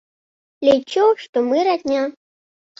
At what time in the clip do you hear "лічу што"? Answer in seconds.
0.69-1.45